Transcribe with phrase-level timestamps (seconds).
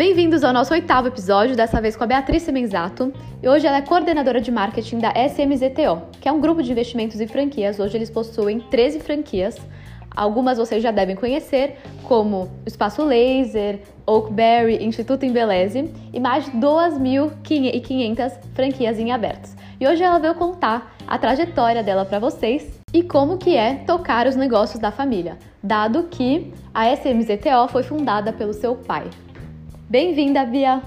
[0.00, 3.12] Bem-vindos ao nosso oitavo episódio, dessa vez com a Beatriz Semenzato.
[3.42, 7.20] E hoje ela é coordenadora de marketing da SMZTO, que é um grupo de investimentos
[7.20, 7.78] e franquias.
[7.78, 9.58] Hoje eles possuem 13 franquias.
[10.10, 18.38] Algumas vocês já devem conhecer, como Espaço Laser, Oakberry, Instituto Embeleze e mais de 2.500
[18.54, 19.54] franquias em abertos.
[19.78, 24.26] E hoje ela veio contar a trajetória dela para vocês e como que é tocar
[24.26, 29.08] os negócios da família, dado que a SMZTO foi fundada pelo seu pai.
[29.88, 30.82] Bem-vinda, Bia!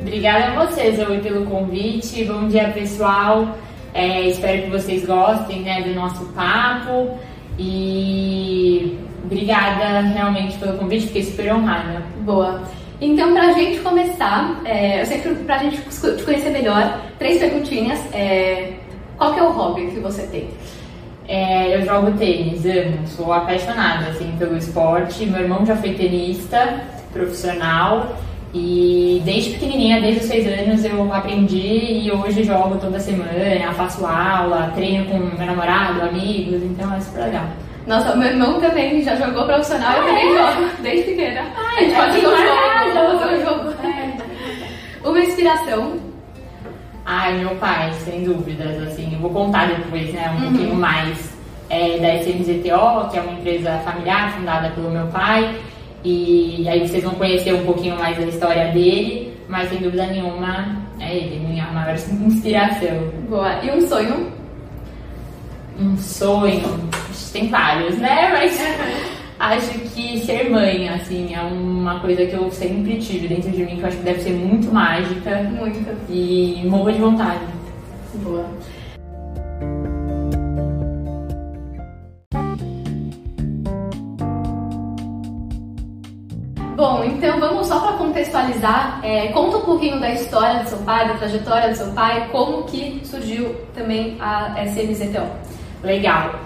[0.00, 2.24] Obrigada a vocês, Zoe, pelo convite.
[2.24, 3.56] Bom dia, pessoal.
[3.92, 7.18] É, espero que vocês gostem né, do nosso papo.
[7.58, 12.02] E obrigada realmente pelo convite, fiquei super honrada.
[12.20, 12.62] Boa.
[13.00, 18.00] Então, pra gente começar, é, eu sempre, pra gente te conhecer melhor, três perguntinhas.
[18.12, 18.72] É,
[19.18, 20.48] qual que é o hobby que você tem?
[21.28, 25.26] É, eu jogo tênis, amo, sou apaixonada assim, pelo esporte.
[25.26, 28.16] Meu irmão já foi tenista profissional
[28.54, 34.06] e desde pequenininha, desde os seis anos, eu aprendi e hoje jogo toda semana, faço
[34.06, 37.46] aula, treino com meu namorado, amigos, então é super legal.
[37.86, 40.52] Nossa, meu irmão também já jogou profissional e eu também é?
[40.52, 41.46] jogo desde pequena.
[41.56, 43.76] Ai, a gente pode jogar um jogo.
[45.04, 46.06] Uma inspiração
[47.08, 50.50] Ai, meu pai, sem dúvidas, assim, eu vou contar depois, né, um uhum.
[50.50, 51.32] pouquinho mais
[51.70, 55.56] é, da SMZTO, que é uma empresa familiar fundada pelo meu pai,
[56.02, 60.82] e aí vocês vão conhecer um pouquinho mais da história dele, mas sem dúvida nenhuma
[60.98, 61.94] é ele, minha maior
[62.26, 63.12] inspiração.
[63.28, 64.32] Boa, e um sonho?
[65.78, 66.90] Um sonho,
[67.32, 68.60] tem vários, né, mas...
[69.38, 73.76] acho que ser mãe, assim, é uma coisa que eu sempre tive dentro de mim,
[73.76, 75.42] que eu acho que deve ser muito mágica.
[75.42, 75.96] Muito.
[76.10, 77.40] E morro de vontade.
[78.14, 78.46] Boa.
[86.76, 91.08] Bom, então vamos só para contextualizar, é, conta um pouquinho da história do seu pai,
[91.08, 95.26] da trajetória do seu pai, como que surgiu também a SMZTO.
[95.82, 96.38] Legal.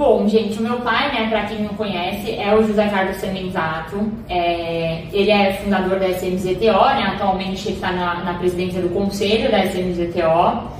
[0.00, 4.10] Bom, gente, o meu pai, né, para quem não conhece, é o José Carlos Semenzato.
[4.30, 9.62] É, ele é fundador da SMZTO, né, atualmente está na, na presidência do conselho da
[9.66, 10.70] SMZTO.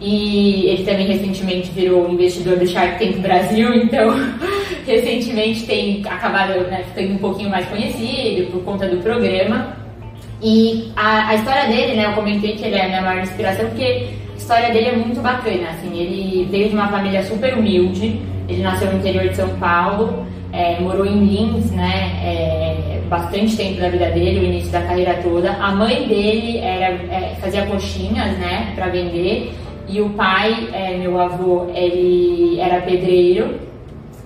[0.00, 4.12] E ele também recentemente virou investidor do Shark Tank Brasil, então
[4.84, 9.76] recentemente tem acabado né, ficando um pouquinho mais conhecido por conta do programa.
[10.42, 13.66] E a, a, história dele, né, eu comentei que ele é a minha maior inspiração,
[13.68, 18.33] porque a história dele é muito bacana, assim, ele veio de uma família super humilde,
[18.48, 22.20] ele nasceu no interior de São Paulo, é, morou em Lins, né?
[22.22, 25.52] É, bastante tempo da vida dele, o início da carreira toda.
[25.52, 29.52] A mãe dele era, é, fazia coxinhas, né, para vender.
[29.88, 33.60] E o pai, é, meu avô, ele era pedreiro.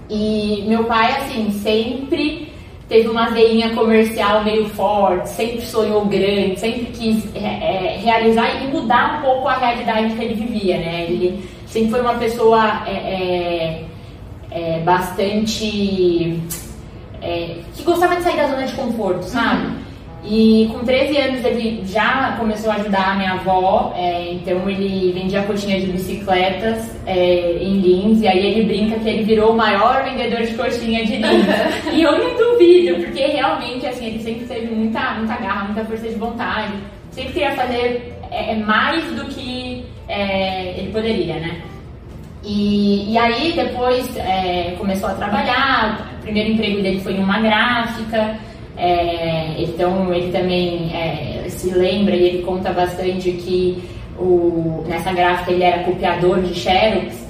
[0.09, 2.49] E meu pai, assim, sempre
[2.89, 8.69] teve uma veinha comercial meio forte, sempre sonhou grande, sempre quis é, é, realizar e
[8.69, 11.07] mudar um pouco a realidade que ele vivia, né?
[11.09, 13.83] Ele sempre foi uma pessoa é, é,
[14.85, 16.41] bastante.
[17.21, 19.67] É, que gostava de sair da zona de conforto, sabe?
[19.67, 19.89] Uhum.
[20.25, 25.13] E com 13 anos ele já começou a ajudar a minha avó, é, então ele
[25.13, 29.57] vendia coxinha de bicicletas é, em Lins, e aí ele brinca que ele virou o
[29.57, 31.47] maior vendedor de coxinha de Lins.
[31.95, 36.09] e eu não duvido, porque realmente assim, ele sempre teve muita, muita garra, muita força
[36.09, 36.73] de vontade,
[37.13, 41.63] sempre queria fazer é, mais do que é, ele poderia, né?
[42.45, 47.41] E, e aí depois é, começou a trabalhar, o primeiro emprego dele foi em uma
[47.41, 48.37] gráfica,
[48.77, 53.83] é, então ele também é, se lembra e ele conta bastante que
[54.17, 57.27] o, nessa gráfica ele era copiador de Xerox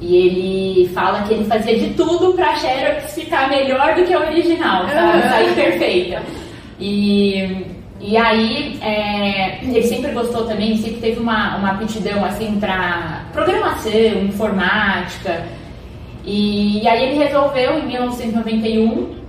[0.00, 4.20] e ele fala que ele fazia de tudo para Xerox ficar melhor do que a
[4.20, 5.22] original, sabe?
[5.22, 6.22] Sair perfeita.
[6.78, 7.66] E
[8.00, 14.24] e aí, é, ele sempre gostou também, sempre teve uma, uma aptidão assim para programação,
[14.24, 15.44] informática.
[16.24, 19.20] E, e, aí ele resolveu em 1991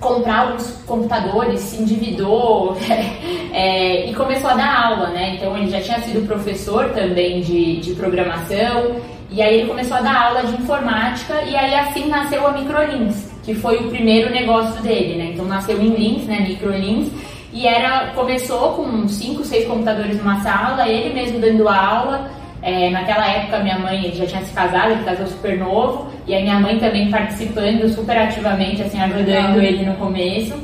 [0.00, 2.76] comprar alguns computadores, se endividou
[3.52, 5.36] é, e começou a dar aula, né?
[5.36, 8.96] Então ele já tinha sido professor também de, de programação
[9.30, 13.30] e aí ele começou a dar aula de informática e aí assim nasceu a Microlins,
[13.44, 15.30] que foi o primeiro negócio dele, né?
[15.32, 16.40] Então nasceu em Lins, né?
[16.40, 17.08] Microlins
[17.52, 22.30] e era, começou com cinco, seis computadores numa sala, ele mesmo dando aula.
[22.62, 26.40] É, naquela época minha mãe já tinha se casado, ele casou super novo, e a
[26.40, 30.54] minha mãe também participando super ativamente, assim, ajudando ele no começo.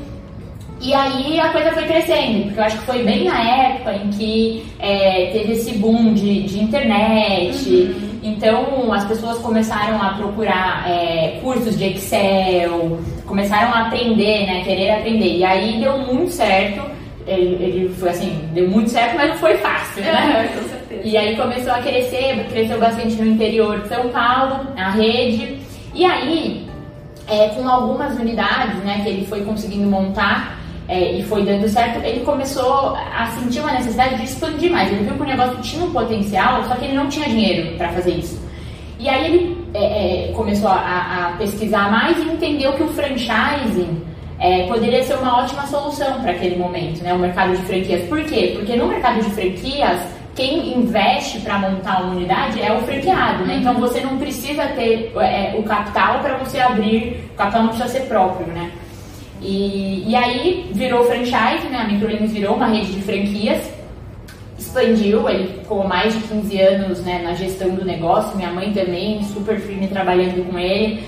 [0.80, 4.10] E aí a coisa foi crescendo, porque eu acho que foi bem na época em
[4.10, 7.66] que é, teve esse boom de, de internet.
[7.66, 8.20] Uhum.
[8.22, 14.62] Então as pessoas começaram a procurar é, cursos de Excel, começaram a aprender, né?
[14.64, 15.36] Querer aprender.
[15.36, 16.82] E aí deu muito certo.
[17.26, 20.44] Ele, ele foi assim, deu muito certo, mas não foi fácil, né?
[20.44, 21.00] É, com certeza.
[21.04, 25.58] E aí começou a crescer, cresceu bastante no interior de São Paulo, a rede.
[25.92, 26.68] E aí,
[27.28, 30.56] é, com algumas unidades, né, que ele foi conseguindo montar,
[30.88, 34.92] é, e foi dando certo, ele começou a sentir uma necessidade de expandir mais.
[34.92, 37.88] Ele viu que o negócio tinha um potencial, só que ele não tinha dinheiro para
[37.88, 38.40] fazer isso.
[38.98, 44.02] E aí ele é, é, começou a, a, pesquisar mais e entendeu que o franchising
[44.38, 47.12] é, poderia ser uma ótima solução para aquele momento, né?
[47.14, 48.08] O mercado de franquias.
[48.08, 48.52] Por quê?
[48.56, 50.00] Porque no mercado de franquias,
[50.34, 53.56] quem investe para montar uma unidade é o franqueado, né?
[53.60, 57.88] Então você não precisa ter é, o capital para você abrir, o capital não precisa
[57.88, 58.70] ser próprio, né?
[59.40, 61.78] E, e aí virou franchise, né?
[61.78, 63.70] A Microlins virou uma rede de franquias,
[64.76, 69.22] expandiu, ele ficou mais de 15 anos né, na gestão do negócio, minha mãe também,
[69.24, 71.02] super firme trabalhando com ele.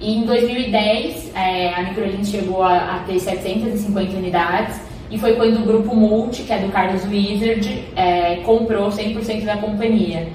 [0.00, 4.80] E em 2010, é, a Microlins chegou a, a, ter 750 unidades
[5.10, 9.56] e foi quando o grupo Multi, que é do Carlos Wizard, é, comprou 100% da
[9.56, 10.28] companhia.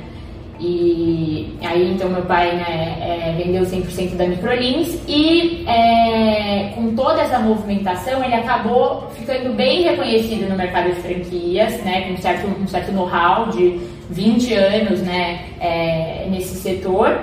[0.65, 7.21] E aí, então, meu pai né, é, vendeu 100% da Microlins e é, com toda
[7.21, 12.47] essa movimentação, ele acabou ficando bem reconhecido no mercado de franquias, né, com um certo,
[12.47, 13.77] um certo know-how de
[14.09, 17.19] 20 anos né, é, nesse setor.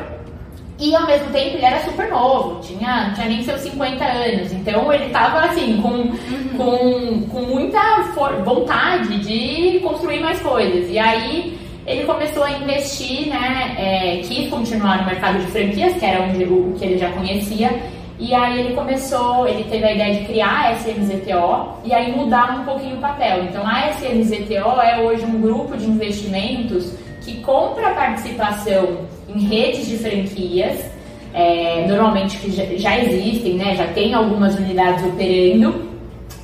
[0.78, 4.52] E ao mesmo tempo ele era super novo, tinha, não tinha nem seus 50 anos,
[4.52, 6.48] então ele estava assim, com, uhum.
[6.56, 7.80] com, com muita
[8.44, 10.90] vontade de construir mais coisas.
[10.90, 11.49] E aí
[11.90, 16.44] ele começou a investir, né, é, quis continuar no mercado de franquias, que era onde,
[16.44, 17.70] o, que ele já conhecia,
[18.16, 22.60] e aí ele começou, ele teve a ideia de criar a SMZTO e aí mudar
[22.60, 23.44] um pouquinho o papel.
[23.44, 28.98] Então a SMZTO é hoje um grupo de investimentos que compra participação
[29.28, 30.84] em redes de franquias,
[31.34, 35.90] é, normalmente que já, já existem, né, já tem algumas unidades operando,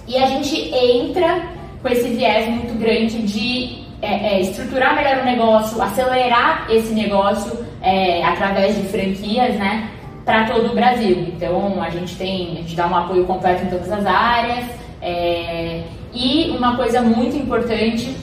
[0.08, 1.42] e a gente entra
[1.82, 7.64] com esse viés muito grande de é, é, estruturar melhor o negócio, acelerar esse negócio
[7.82, 9.90] é, através de franquias, né,
[10.24, 11.32] para todo o Brasil.
[11.34, 14.64] Então a gente tem, a gente dá um apoio completo em todas as áreas.
[15.00, 15.82] É,
[16.12, 18.16] e uma coisa muito importante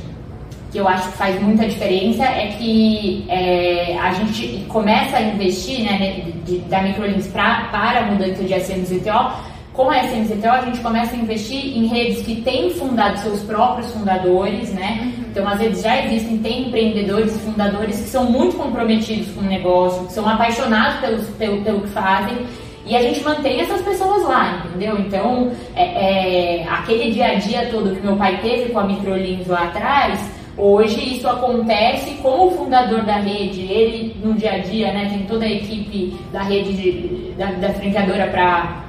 [0.72, 5.84] que eu acho que faz muita diferença é que é, a gente começa a investir
[5.84, 10.80] né, de, da Microlinks pra, para a mudança de SMZTO com a SMCTO, a gente
[10.82, 15.12] começa a investir em redes que têm fundado seus próprios fundadores, né?
[15.34, 19.44] Então, as redes já existem, tem empreendedores e fundadores que são muito comprometidos com o
[19.44, 22.46] negócio, que são apaixonados pelo, pelo, pelo que fazem.
[22.86, 24.96] E a gente mantém essas pessoas lá, entendeu?
[25.00, 29.48] Então, é, é, aquele dia a dia todo que meu pai teve com a Microlins
[29.48, 30.20] lá atrás,
[30.56, 33.62] hoje isso acontece com o fundador da rede.
[33.62, 37.74] Ele, no dia a dia, né, tem toda a equipe da rede de, da, da
[37.74, 38.84] franqueadora para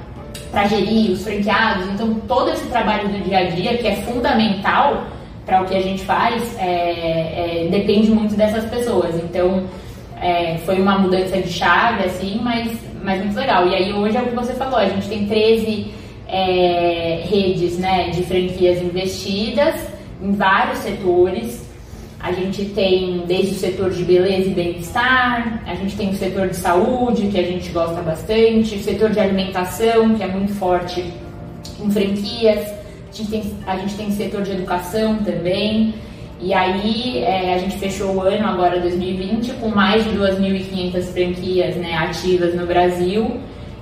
[0.51, 1.87] para gerir os franqueados.
[1.89, 5.05] Então, todo esse trabalho do dia a dia, que é fundamental
[5.45, 9.15] para o que a gente faz, é, é, depende muito dessas pessoas.
[9.15, 9.63] Então,
[10.21, 12.71] é, foi uma mudança de chave, assim, mas,
[13.03, 13.67] mas muito legal.
[13.67, 15.93] E aí, hoje é o que você falou, a gente tem 13
[16.27, 19.75] é, redes né, de franquias investidas
[20.21, 21.63] em vários setores.
[22.19, 26.47] A gente tem desde o setor de beleza e bem-estar, a gente tem o setor
[26.47, 31.13] de saúde, que a gente gosta bastante, o setor de alimentação, que é muito forte
[31.79, 32.73] em franquias,
[33.15, 35.93] a gente tem, a gente tem setor de educação também.
[36.41, 41.75] E aí é, a gente fechou o ano agora 2020 com mais de 2.500 franquias
[41.77, 43.39] né, ativas no Brasil.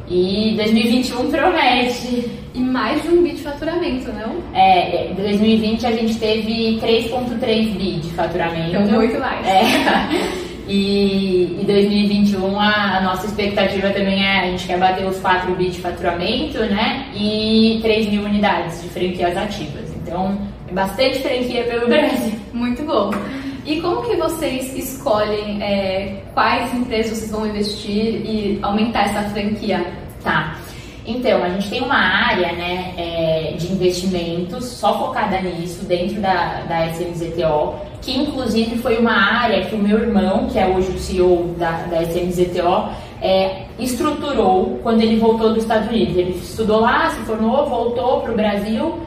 [0.07, 2.31] E 2021 promete.
[2.53, 4.35] E mais de um bi de faturamento, não?
[4.53, 8.77] É, em 2020 a gente teve 3,3 bi de faturamento.
[8.77, 9.47] Então, muito mais.
[9.47, 10.42] É.
[10.67, 15.53] E em 2021 a, a, nossa expectativa também é a gente quer bater os 4
[15.55, 17.11] bi de faturamento, né?
[17.15, 19.93] E 3 mil unidades de franquias ativas.
[20.01, 20.37] Então,
[20.69, 22.33] é bastante franquia pelo Brasil.
[22.53, 23.11] Muito bom.
[23.65, 29.85] E como que vocês escolhem é, quais empresas vocês vão investir e aumentar essa franquia?
[30.21, 30.57] Tá.
[31.05, 36.61] Então, a gente tem uma área né, é, de investimentos só focada nisso, dentro da,
[36.61, 40.99] da SMZTO, que inclusive foi uma área que o meu irmão, que é hoje o
[40.99, 42.89] CEO da, da SMZTO,
[43.21, 46.17] é, estruturou quando ele voltou dos Estados Unidos.
[46.17, 48.99] Ele estudou lá, se formou, voltou para o Brasil,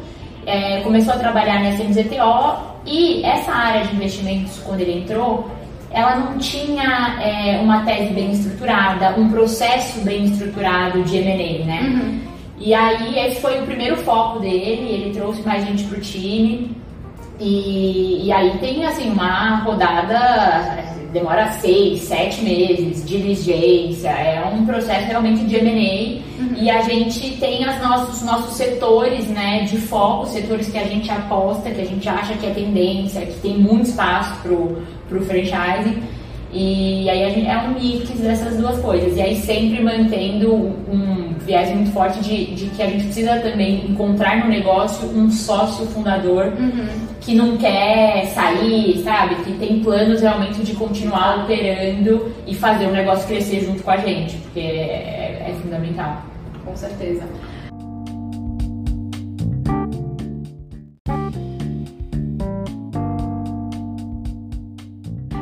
[0.46, 5.46] é, começou a trabalhar na SMZTO e essa área de investimentos, quando ele entrou,
[5.90, 11.80] ela não tinha é, uma tese bem estruturada, um processo bem estruturado de M&A, né?
[11.82, 12.20] Uhum.
[12.58, 16.70] E aí esse foi o primeiro foco dele, ele trouxe mais gente pro time.
[17.38, 25.06] E, e aí tem assim uma rodada demora seis, sete meses, diligência, é um processo
[25.06, 26.54] realmente de M&A uhum.
[26.62, 31.10] e a gente tem os nossos, nossos setores né, de foco, setores que a gente
[31.10, 36.02] aposta, que a gente acha que é tendência, que tem muito espaço pro, pro franchising
[36.52, 39.16] e aí a gente, é um mix dessas duas coisas.
[39.16, 43.90] E aí sempre mantendo um viés muito forte de, de que a gente precisa também
[43.90, 47.05] encontrar no negócio um sócio fundador uhum.
[47.26, 49.34] Que não quer sair, sabe?
[49.42, 53.96] Que tem planos realmente de continuar operando e fazer o negócio crescer junto com a
[53.96, 56.22] gente, porque é, é fundamental.
[56.64, 57.24] Com certeza.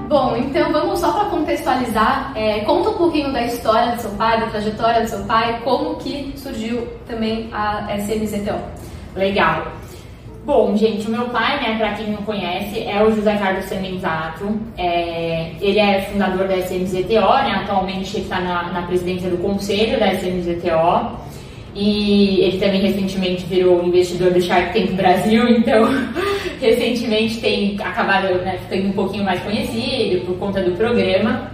[0.09, 4.41] Bom, então vamos só para contextualizar, é, conta um pouquinho da história do seu pai,
[4.41, 8.59] da trajetória do seu pai, como que surgiu também a SMZTO.
[9.15, 9.84] Legal.
[10.45, 14.45] Bom, gente, o meu pai, né, para quem não conhece, é o José Carlos Semenzato.
[14.77, 20.13] É, ele é fundador da SMZTO, né, atualmente está na, na presidência do conselho da
[20.13, 21.17] SMZTO.
[21.75, 25.89] E ele também recentemente virou investidor do Shark Tank Brasil, então
[26.61, 31.51] recentemente tem acabado né, ficando um pouquinho mais conhecido por conta do programa.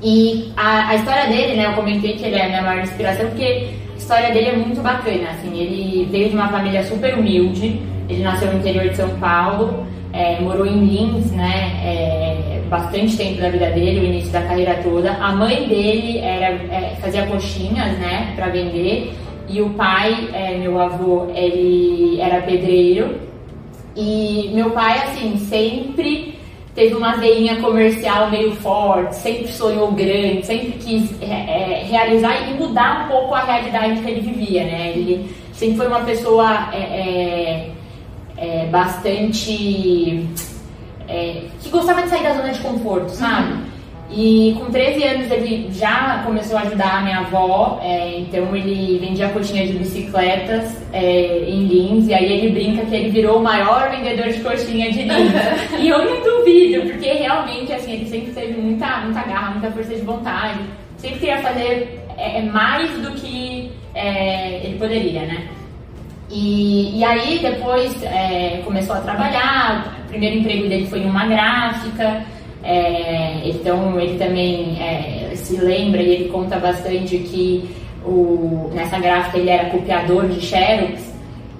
[0.00, 3.26] E a, a, história dele, né, eu comentei que ele é a minha maior inspiração,
[3.26, 7.82] porque a história dele é muito bacana, assim, ele veio de uma família super humilde,
[8.10, 13.40] ele nasceu no interior de São Paulo, é, morou em Lins, né, é, bastante tempo
[13.40, 15.12] da vida dele, o início da carreira toda.
[15.12, 19.12] A mãe dele era, é, fazia coxinhas, né, para vender,
[19.48, 23.18] e o pai, é, meu avô, ele era pedreiro,
[23.96, 26.38] e meu pai, assim, sempre
[26.74, 32.54] teve uma veinha comercial meio forte, sempre sonhou grande, sempre quis é, é, realizar e
[32.54, 34.92] mudar um pouco a realidade que ele vivia, né?
[34.94, 37.70] Ele sempre foi uma pessoa é,
[38.40, 40.26] é, bastante.
[41.08, 43.52] É, que gostava de sair da zona de conforto, sabe?
[43.52, 43.70] Uhum.
[44.12, 48.98] E com 13 anos ele já começou a ajudar a minha avó, é, então ele
[48.98, 53.42] vendia coxinhas de bicicletas é, em Lins, e aí ele brinca que ele virou o
[53.42, 55.32] maior vendedor de coxinha de Lins.
[55.78, 59.94] e eu não duvido, porque realmente assim, ele sempre teve muita, muita garra, muita força
[59.94, 60.58] de vontade,
[60.96, 65.48] sempre queria fazer é, é mais do que é, ele poderia, né?
[66.30, 71.26] E, e aí depois é, começou a trabalhar, o primeiro emprego dele foi em uma
[71.26, 72.22] gráfica,
[72.62, 77.68] é, então ele também é, se lembra e ele conta bastante que
[78.04, 81.10] o, nessa gráfica ele era copiador de Xerox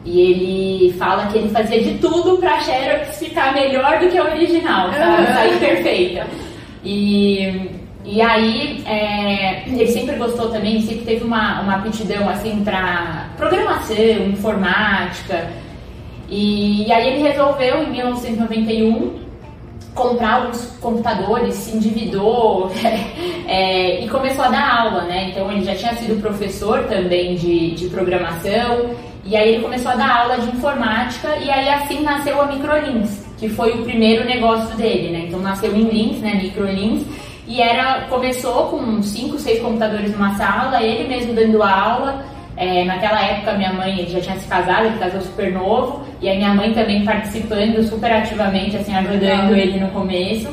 [0.04, 4.24] e ele fala que ele fazia de tudo para Xerox ficar melhor do que a
[4.24, 5.26] original, sabe?
[5.26, 6.26] Sair perfeita.
[6.84, 13.28] E, e aí é, ele sempre gostou também, sempre teve uma, uma aptidão assim para
[13.36, 15.50] programação, informática.
[16.28, 19.20] E, e aí ele resolveu em 1991
[19.94, 22.70] comprar alguns computadores, se endividou
[23.46, 25.30] é, e começou a dar aula, né?
[25.30, 28.90] Então ele já tinha sido professor também de, de programação
[29.24, 33.26] e aí ele começou a dar aula de informática e aí assim nasceu a Microlinks,
[33.36, 35.24] que foi o primeiro negócio dele, né?
[35.28, 36.34] Então nasceu em Links, né?
[36.42, 37.04] Microlinks
[37.50, 42.24] e era começou com cinco, seis computadores numa sala, ele mesmo dando aula
[42.56, 46.34] é, naquela época, minha mãe já tinha se casado, ele casou super novo, e a
[46.36, 50.48] minha mãe também participando super ativamente, assim, ajudando ele no começo.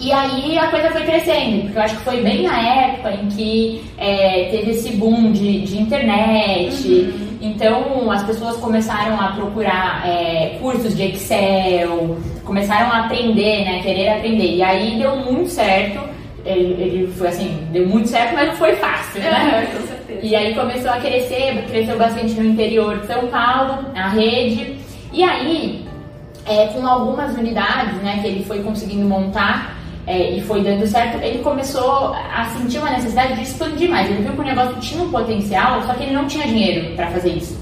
[0.00, 3.28] E aí a coisa foi crescendo, porque eu acho que foi bem na época em
[3.28, 6.88] que é, teve esse boom de, de internet.
[6.88, 7.29] Uhum.
[7.40, 13.80] Então as pessoas começaram a procurar é, cursos de Excel, começaram a aprender, né?
[13.82, 14.56] Querer aprender.
[14.56, 16.00] E aí deu muito certo.
[16.44, 19.68] Ele, ele foi assim, deu muito certo, mas não foi fácil, né?
[20.08, 24.78] É, e aí começou a crescer, cresceu bastante no interior de São Paulo, a rede.
[25.12, 25.84] E aí,
[26.46, 31.22] é, com algumas unidades né, que ele foi conseguindo montar é, e foi dando certo,
[31.22, 34.10] ele começou a sentir uma necessidade de expandir mais.
[34.10, 37.08] Ele viu que o negócio tinha um potencial, só que ele não tinha dinheiro para
[37.08, 37.60] fazer isso.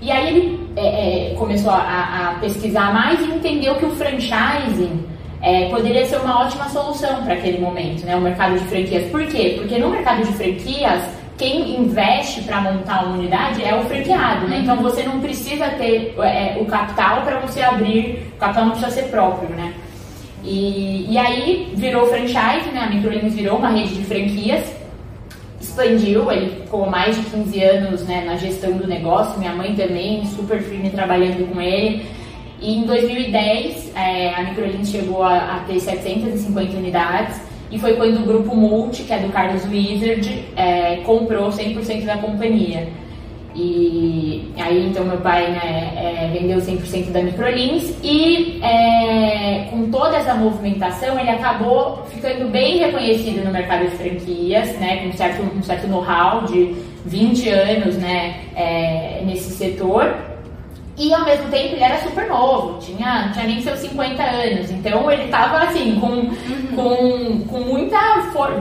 [0.00, 5.04] E aí ele é, é, começou a, a, pesquisar mais e entendeu que o franchising
[5.40, 8.16] é, poderia ser uma ótima solução para aquele momento, né?
[8.16, 9.10] O mercado de franquias.
[9.10, 9.54] Por quê?
[9.58, 11.02] Porque no mercado de franquias
[11.36, 14.60] quem investe para montar uma unidade é o franqueado, né?
[14.62, 18.90] Então você não precisa ter é, o capital para você abrir, o capital não precisa
[18.90, 19.72] ser próprio, né?
[20.44, 22.80] E, e aí virou franchise, né?
[22.80, 24.72] A Microlinks virou uma rede de franquias,
[25.60, 30.24] expandiu, ele ficou mais de 15 anos né, na gestão do negócio, minha mãe também,
[30.26, 32.06] super firme trabalhando com ele.
[32.60, 38.22] E em 2010, é, a Microlinks chegou a, a ter 750 unidades e foi quando
[38.22, 42.88] o grupo Multi, que é do Carlos Wizard, é, comprou 100% da companhia.
[43.54, 50.16] E aí, então, meu pai né, é, vendeu 100% da Microlins e é, com toda
[50.16, 55.62] essa movimentação, ele acabou ficando bem reconhecido no mercado de franquias, né, com certo, um
[55.62, 56.74] certo know-how de
[57.06, 60.12] 20 anos né, é, nesse setor.
[60.96, 64.70] E ao mesmo tempo ele era super novo, tinha, não tinha nem seus 50 anos,
[64.70, 66.68] então ele estava assim, com, uhum.
[66.76, 67.98] com, com muita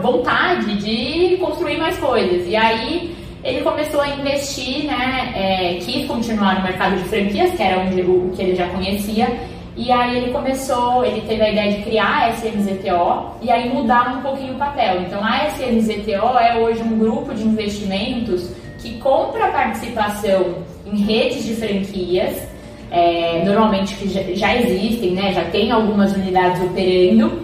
[0.02, 2.48] vontade de construir mais coisas.
[2.48, 3.12] E aí
[3.44, 8.02] ele começou a investir, né, é, quis continuar no mercado de franquias, que era onde,
[8.02, 9.28] o que ele já conhecia,
[9.76, 14.18] e aí ele começou, ele teve a ideia de criar a SMZTO e aí mudar
[14.18, 15.02] um pouquinho o papel.
[15.02, 21.56] Então a SMZTO é hoje um grupo de investimentos que compra participação em redes de
[21.56, 22.48] franquias,
[22.92, 27.42] é, normalmente que já, já existem, né, já tem algumas unidades operando,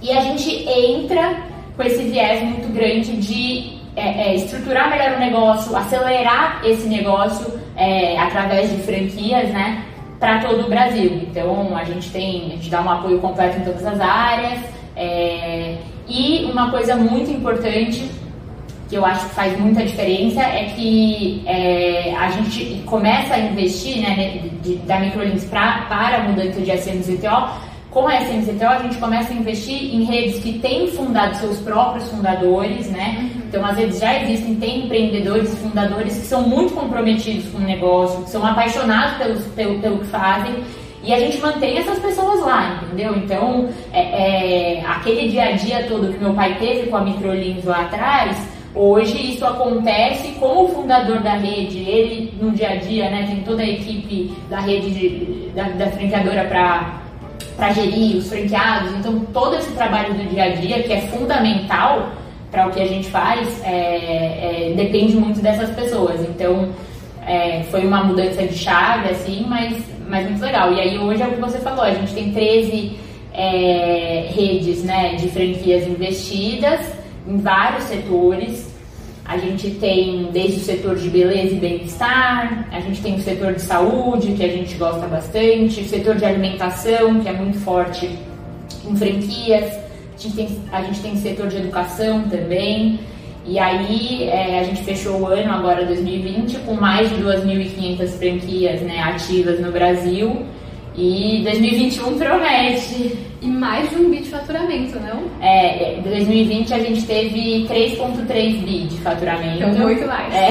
[0.00, 1.36] e a gente entra
[1.76, 7.58] com esse viés muito grande de é, é, estruturar melhor o negócio, acelerar esse negócio
[7.74, 9.82] é, através de franquias, né?
[10.20, 11.22] Para todo o Brasil.
[11.28, 14.60] Então a gente tem, a gente dá um apoio completo em todas as áreas.
[14.94, 15.76] É,
[16.06, 18.08] e uma coisa muito importante
[18.88, 24.00] que eu acho que faz muita diferença é que é, a gente começa a investir
[24.00, 27.65] né, de, de, da Microlinks para a mudança de SMZTO
[27.96, 32.06] com a SMCTO, a gente começa a investir em redes que têm fundado seus próprios
[32.10, 33.16] fundadores, né?
[33.18, 33.40] Uhum.
[33.48, 37.62] Então, as redes já existem, tem empreendedores e fundadores que são muito comprometidos com o
[37.62, 40.56] negócio, que são apaixonados pelo, pelo, pelo que fazem.
[41.02, 43.16] E a gente mantém essas pessoas lá, entendeu?
[43.16, 47.64] Então, é, é, aquele dia a dia todo que meu pai teve com a Microlins
[47.64, 48.36] lá atrás,
[48.74, 53.26] hoje isso acontece com o fundador da rede, ele no dia a dia, né?
[53.26, 57.05] Tem toda a equipe da rede de, da, da franqueadora para
[57.56, 58.92] para gerir os franqueados.
[58.92, 62.10] Então, todo esse trabalho do dia a dia, que é fundamental
[62.50, 66.20] para o que a gente faz, é, é, depende muito dessas pessoas.
[66.20, 66.68] Então,
[67.26, 70.72] é, foi uma mudança de chave, assim, mas, mas muito legal.
[70.72, 72.98] E aí, hoje é o que você falou, a gente tem 13
[73.32, 76.80] é, redes né, de franquias investidas
[77.26, 78.75] em vários setores.
[79.28, 83.54] A gente tem desde o setor de beleza e bem-estar, a gente tem o setor
[83.54, 88.08] de saúde, que a gente gosta bastante, o setor de alimentação, que é muito forte
[88.88, 89.64] em franquias,
[90.16, 93.00] a gente tem, a gente tem o setor de educação também.
[93.44, 98.80] E aí é, a gente fechou o ano agora 2020 com mais de 2.500 franquias
[98.80, 100.44] né, ativas no Brasil
[100.96, 103.18] e 2021 promete.
[103.42, 105.24] E mais de um bi de faturamento, não?
[105.40, 109.62] É, 2020 a gente teve 3,3 bi de faturamento.
[109.62, 110.34] Então, muito mais.
[110.34, 110.48] É.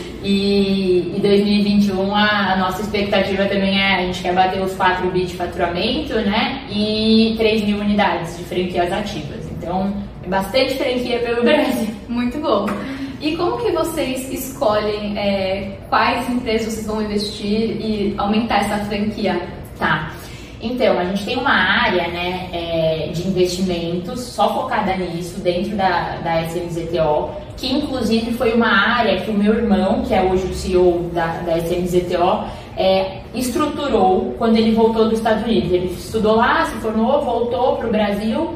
[0.26, 5.26] E, 2021 a, a, nossa expectativa também é, a gente quer bater os 4 bi
[5.26, 6.62] de faturamento, né?
[6.70, 9.46] E 3 mil unidades de franquias ativas.
[9.52, 9.92] Então,
[10.24, 11.88] é bastante franquia pelo Brasil.
[12.08, 12.64] Muito bom.
[13.20, 19.40] E como que vocês escolhem é, quais empresas vocês vão investir e aumentar essa franquia?
[19.78, 20.12] Tá.
[20.60, 26.16] Então, a gente tem uma área né, é, de investimentos só focada nisso, dentro da,
[26.24, 30.54] da SMZTO, que inclusive foi uma área que o meu irmão, que é hoje o
[30.54, 32.44] CEO da, da SMZTO,
[32.76, 35.70] é, estruturou quando ele voltou dos Estados Unidos.
[35.70, 38.54] Ele estudou lá, se formou, voltou para o Brasil,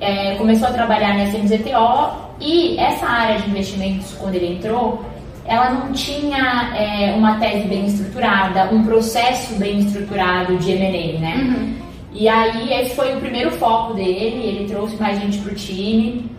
[0.00, 5.04] é, começou a trabalhar na SMZTO e essa área de investimentos, quando ele entrou,
[5.44, 11.34] ela não tinha é, uma tese bem estruturada, um processo bem estruturado de M&A, né?
[11.36, 11.74] Uhum.
[12.12, 16.30] E aí esse foi o primeiro foco dele, ele trouxe mais gente pro time.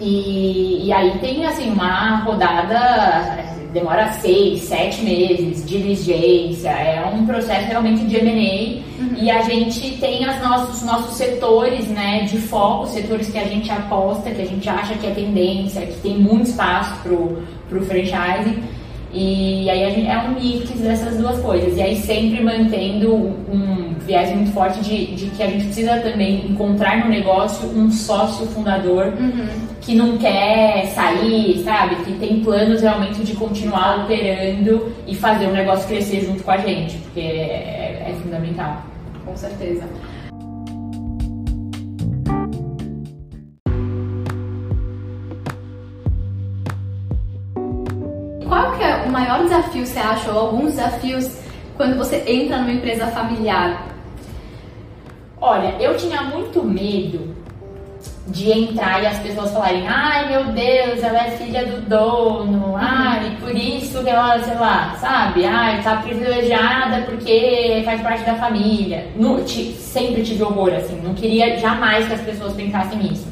[0.00, 3.38] E, e aí tem assim uma rodada
[3.72, 9.14] demora seis, sete meses, diligência, é um processo realmente de M&A uhum.
[9.16, 13.70] e a gente tem os nossos, nossos setores né, de foco, setores que a gente
[13.70, 18.62] aposta, que a gente acha que é tendência, que tem muito espaço para o franchising
[19.12, 21.76] e aí a gente, é um mix dessas duas coisas.
[21.76, 26.46] E aí sempre mantendo um viés muito forte de, de que a gente precisa também
[26.50, 29.46] encontrar no negócio um sócio fundador uhum.
[29.80, 31.96] que não quer sair, sabe?
[31.96, 36.56] Que tem planos realmente de continuar operando e fazer o negócio crescer junto com a
[36.56, 38.82] gente, porque é, é fundamental.
[39.24, 39.84] Com certeza.
[49.32, 51.38] Maior desafio, você acha, ou alguns desafios
[51.76, 53.86] quando você entra numa empresa familiar?
[55.40, 57.34] Olha, eu tinha muito medo
[58.28, 63.36] de entrar e as pessoas falarem, ai meu Deus, ela é filha do dono, ai,
[63.40, 69.08] por isso que ela, sei lá, sabe, ai, tá privilegiada porque faz parte da família.
[69.16, 73.31] No, sempre tive horror, assim, não queria jamais que as pessoas pensassem nisso.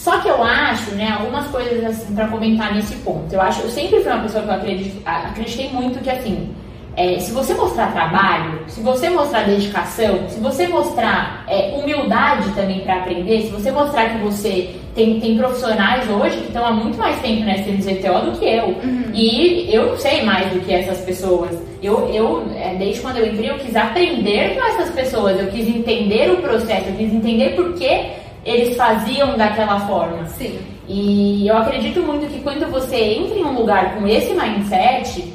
[0.00, 3.30] Só que eu acho, né, algumas coisas assim para comentar nesse ponto.
[3.30, 6.48] Eu acho, eu sempre fui uma pessoa que eu acredito, acreditei muito que assim,
[6.96, 12.80] é, se você mostrar trabalho, se você mostrar dedicação, se você mostrar é, humildade também
[12.80, 16.96] para aprender, se você mostrar que você tem, tem profissionais hoje que estão há muito
[16.96, 18.68] mais tempo na SMZTO do que eu.
[18.68, 19.04] Uhum.
[19.12, 21.50] E eu sei mais do que essas pessoas.
[21.82, 25.68] Eu, eu é, desde quando eu entrei, eu quis aprender com essas pessoas, eu quis
[25.68, 30.26] entender o processo, eu quis entender por que eles faziam daquela forma.
[30.26, 30.58] Sim.
[30.88, 35.32] E eu acredito muito que quando você entra em um lugar com esse mindset,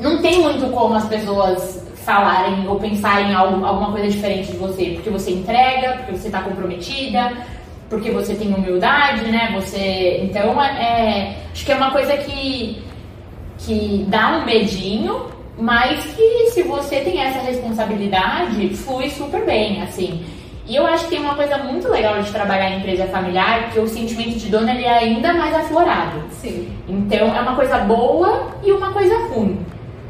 [0.00, 4.58] não tem muito como as pessoas falarem ou pensarem em algo, alguma coisa diferente de
[4.58, 7.32] você, porque você entrega, porque você está comprometida,
[7.88, 9.52] porque você tem humildade, né?
[9.54, 12.82] Você, então, é, é, acho que é uma coisa que
[13.58, 20.22] que dá um medinho, mas que se você tem essa responsabilidade, flui super bem, assim.
[20.66, 23.78] E eu acho que tem uma coisa muito legal de trabalhar em empresa familiar, que
[23.78, 26.22] o sentimento de dono ele é ainda mais aflorado.
[26.30, 26.70] Sim.
[26.88, 29.58] Então é uma coisa boa e uma coisa ruim.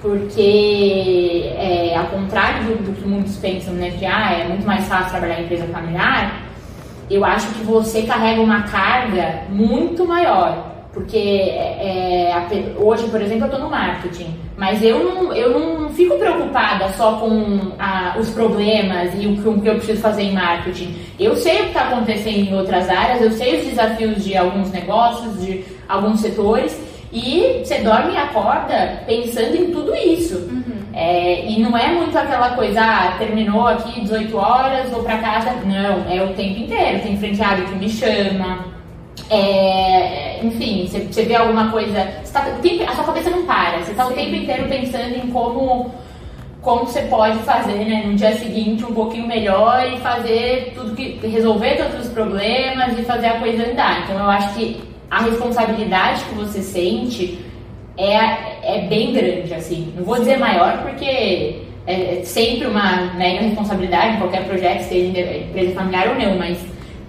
[0.00, 4.86] Porque, é, ao contrário do, do, que muitos pensam, né, que ah, é muito mais
[4.86, 6.42] fácil trabalhar em empresa familiar,
[7.10, 10.73] eu acho que você carrega uma carga muito maior.
[10.94, 15.90] Porque é, é hoje, por exemplo, eu estou no marketing, mas eu não, eu não
[15.90, 20.22] fico preocupada só com a, os problemas e o que, o que eu preciso fazer
[20.22, 20.94] em marketing.
[21.18, 24.70] Eu sei o que está acontecendo em outras áreas, eu sei os desafios de alguns
[24.70, 26.80] negócios, de alguns setores,
[27.12, 30.36] e você dorme e acorda pensando em tudo isso.
[30.36, 30.74] Uhum.
[30.92, 35.52] É, e não é muito aquela coisa, ah, terminou aqui 18 horas, vou para casa.
[35.64, 37.02] Não, é o tempo inteiro.
[37.02, 38.66] Tem franqueado que me chama,
[39.30, 42.06] é, enfim, você, você, vê alguma coisa.
[42.32, 42.46] Tá,
[42.86, 45.94] a sua cabeça não para, você está o tempo inteiro pensando em como,
[46.60, 51.18] como você pode fazer né, no dia seguinte um pouquinho melhor e fazer tudo que.
[51.26, 54.02] resolver todos os problemas e fazer a coisa andar.
[54.02, 57.38] Então eu acho que a responsabilidade que você sente
[57.96, 59.92] é, é bem grande, assim.
[59.96, 65.74] Não vou dizer maior porque é sempre uma mega responsabilidade em qualquer projeto, seja empresa
[65.74, 66.58] familiar ou não, mas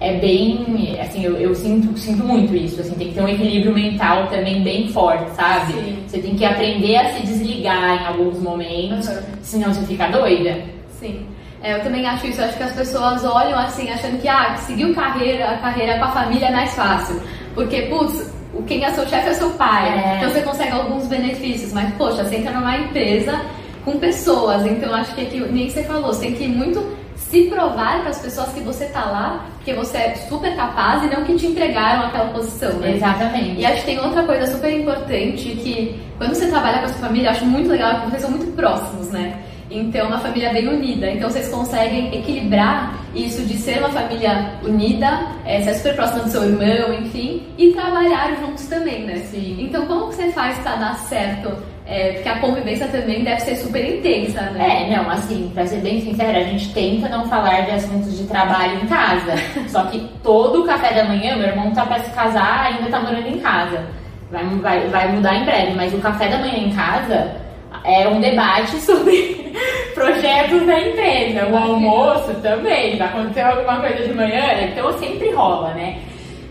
[0.00, 3.72] é bem, assim, eu, eu, sinto, sinto muito isso, assim, tem que ter um equilíbrio
[3.72, 5.72] mental também bem forte, sabe?
[5.72, 5.98] Sim.
[6.06, 9.22] Você tem que aprender a se desligar em alguns momentos, uhum.
[9.42, 10.60] senão você fica doida.
[11.00, 11.26] Sim.
[11.62, 14.94] É, eu também acho isso, acho que as pessoas olham assim, achando que, ah, seguir
[14.94, 17.20] carreira, a carreira com a família é mais fácil.
[17.54, 18.30] Porque, putz,
[18.66, 20.16] quem é seu chefe é seu pai, é.
[20.18, 23.40] então você consegue alguns benefícios, mas, poxa, você entra numa empresa
[23.84, 26.84] com pessoas, então acho que, que nem você falou, você tem que ir muito
[27.30, 31.08] se provar para as pessoas que você tá lá, que você é super capaz e
[31.08, 32.94] não que te entregaram aquela posição, né?
[32.94, 33.60] Exatamente.
[33.60, 37.08] E acho que tem outra coisa super importante que quando você trabalha com a sua
[37.08, 39.42] família, acho muito legal que vocês são muito próximos, né?
[39.78, 41.10] Então, uma família bem unida.
[41.10, 46.30] Então, vocês conseguem equilibrar isso de ser uma família unida, é, ser super próxima do
[46.30, 49.16] seu irmão, enfim, e trabalhar juntos também, né?
[49.30, 49.56] Sim.
[49.60, 53.54] Então, como que você faz para dar certo é, porque a convivência também deve ser
[53.56, 54.82] super intensa, né?
[54.82, 58.26] É, não, assim, pra ser bem sincera, a gente tenta não falar de assuntos de
[58.26, 59.34] trabalho em casa.
[59.70, 63.28] só que todo café da manhã, meu irmão tá pra se casar, ainda tá morando
[63.28, 63.86] em casa.
[64.32, 67.45] Vai, vai, vai mudar em breve, mas o café da manhã em casa
[67.86, 69.52] é um debate sobre
[69.94, 71.46] projetos da empresa.
[71.46, 75.98] O almoço também, vai acontecer alguma coisa de manhã, então sempre rola, né?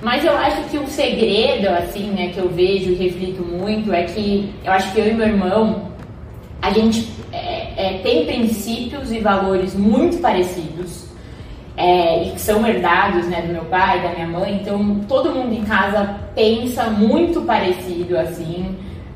[0.01, 4.03] Mas eu acho que o segredo, assim, né, que eu vejo e reflito muito é
[4.03, 5.89] que eu acho que eu e meu irmão,
[6.61, 11.05] a gente é, é, tem princípios e valores muito parecidos
[11.75, 14.59] é, e que são herdados, né, do meu pai, da minha mãe.
[14.61, 18.75] Então, todo mundo em casa pensa muito parecido, assim.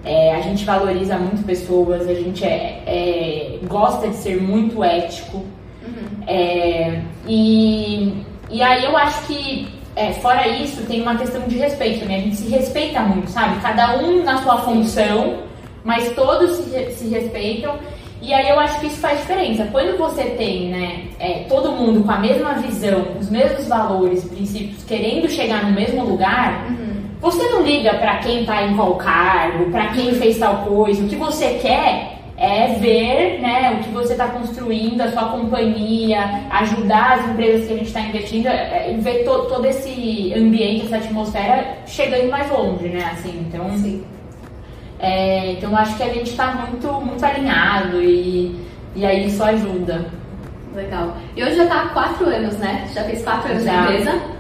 [0.10, 5.38] É, a gente valoriza muito pessoas, a gente é, é gosta de ser muito ético.
[5.38, 6.24] Uhum.
[6.26, 12.00] É, e, e aí eu acho que é, fora isso, tem uma questão de respeito
[12.00, 12.18] também.
[12.18, 13.62] A gente se respeita muito, sabe?
[13.62, 15.44] Cada um na sua função,
[15.84, 17.76] mas todos se, se respeitam.
[18.20, 19.68] E aí eu acho que isso faz diferença.
[19.72, 24.84] Quando você tem, né, é, todo mundo com a mesma visão, os mesmos valores, princípios,
[24.86, 26.89] querendo chegar no mesmo lugar, uhum.
[27.20, 31.04] Você não liga para quem tá em qual cargo, para quem fez tal coisa.
[31.04, 36.22] O que você quer é ver né, o que você está construindo, a sua companhia,
[36.52, 40.86] ajudar as empresas que a gente está investindo, é, é, ver to, todo esse ambiente,
[40.86, 43.12] essa atmosfera chegando mais longe, né?
[43.12, 44.04] Assim, então, Sim.
[45.00, 48.58] É, então acho que a gente está muito, muito alinhado e,
[48.96, 50.06] e aí isso ajuda.
[50.74, 51.18] Legal.
[51.36, 52.88] E hoje já está há quatro anos, né?
[52.94, 53.74] Já fez quatro anos já.
[53.74, 54.39] na empresa.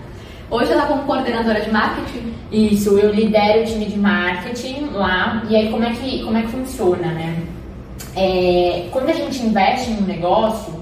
[0.51, 2.33] Hoje ela como coordenadora de marketing?
[2.51, 5.43] Isso, eu lidero o time de marketing lá.
[5.49, 7.43] E aí como é que, como é que funciona, né?
[8.15, 10.73] É, quando a gente investe em um negócio,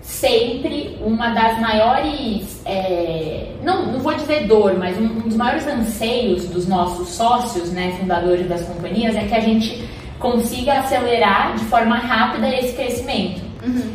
[0.00, 5.66] sempre uma das maiores, é, não, não vou dizer dor, mas um, um, dos maiores
[5.66, 11.64] anseios dos nossos sócios, né, fundadores das companhias, é que a gente consiga acelerar de
[11.66, 13.40] forma rápida esse crescimento.
[13.64, 13.92] Uhum.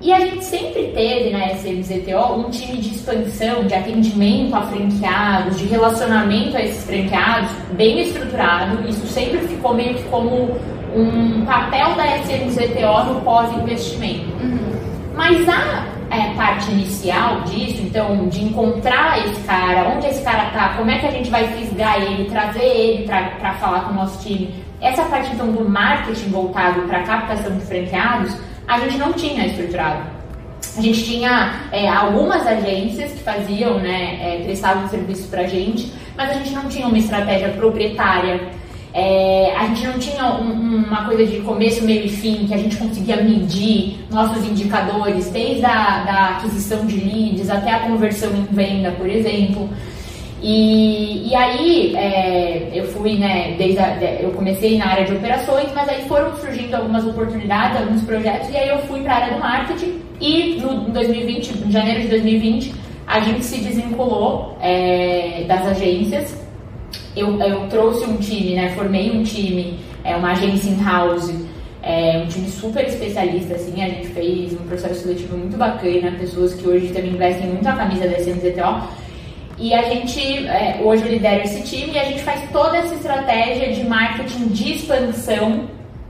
[0.00, 5.58] E a gente sempre teve na SMZTO um time de expansão, de atendimento a franqueados,
[5.58, 8.86] de relacionamento a esses franqueados bem estruturado.
[8.88, 10.54] Isso sempre ficou meio que como
[10.94, 14.26] um papel da SMZTO no pós-investimento.
[14.42, 14.76] Uhum.
[15.14, 20.74] Mas a é, parte inicial disso, então, de encontrar esse cara, onde esse cara tá,
[20.76, 24.22] como é que a gente vai fisgar ele, trazer ele para falar com o nosso
[24.22, 29.46] time, essa parte então do marketing voltado para captação de franqueados, a gente não tinha
[29.46, 30.16] estruturado.
[30.76, 35.92] A gente tinha é, algumas agências que faziam, né, é, prestavam serviço para a gente,
[36.16, 38.40] mas a gente não tinha uma estratégia proprietária
[38.98, 42.56] é, a gente não tinha um, uma coisa de começo, meio e fim, que a
[42.56, 48.44] gente conseguia medir nossos indicadores, desde a da aquisição de leads até a conversão em
[48.44, 49.68] venda, por exemplo.
[50.48, 55.68] E, e aí é, eu fui, né, desde a, eu comecei na área de operações,
[55.74, 59.34] mas aí foram surgindo algumas oportunidades, alguns projetos, e aí eu fui para a área
[59.34, 62.74] do marketing e no 2020, em janeiro de 2020,
[63.08, 66.46] a gente se desvinculou é, das agências
[67.16, 68.72] eu, eu trouxe um time, né?
[68.74, 71.32] Formei um time, é uma agência in-house,
[71.82, 76.54] é, um time super especialista, assim, a gente fez um processo seletivo muito bacana, pessoas
[76.54, 79.05] que hoje também vestem muito a camisa da SMZTO.
[79.58, 82.94] E a gente, é, hoje eu lidero esse time e a gente faz toda essa
[82.94, 85.68] estratégia de marketing de expansão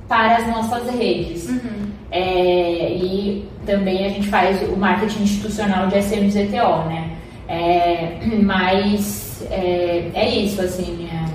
[0.08, 1.48] para as nossas redes.
[1.48, 1.86] Uhum.
[2.10, 7.10] É, e também a gente faz o marketing institucional de SMZTO, né?
[7.48, 11.08] É, mas é, é isso, assim.
[11.12, 11.26] É...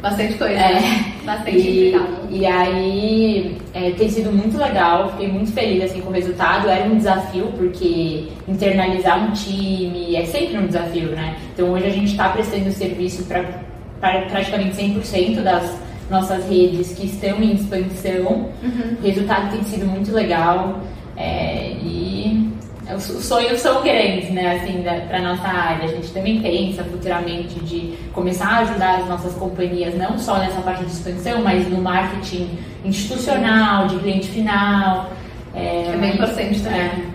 [0.00, 0.54] Bastante coisa.
[0.54, 1.11] É.
[1.24, 1.94] Bastante e,
[2.30, 6.68] e aí é, tem sido muito legal, fiquei muito feliz assim, com o resultado.
[6.68, 11.36] Era um desafio, porque internalizar um time é sempre um desafio, né?
[11.54, 13.44] Então hoje a gente está prestando serviço para
[14.00, 15.78] praticamente 100% das
[16.10, 18.50] nossas redes que estão em expansão.
[18.62, 18.96] Uhum.
[19.00, 20.80] O resultado tem sido muito legal.
[21.16, 22.21] É, e
[22.90, 25.84] os sonhos são grandes, né, assim, para nossa área.
[25.84, 30.60] A gente também pensa futuramente de começar a ajudar as nossas companhias, não só nessa
[30.62, 35.10] parte de expansão, mas no marketing institucional, de cliente final.
[35.54, 36.80] É, é bem importante também.
[36.80, 37.12] É.